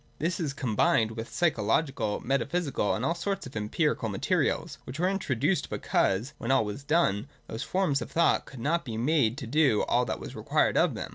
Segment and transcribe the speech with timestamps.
[0.17, 5.69] This is combined with psychological, metaphysical, and all sorts or empirical materials, which were introduced
[5.69, 9.83] bec.iuse, when all was done, those forms of thought could not be made to do
[9.83, 11.09] all tha't was required of them.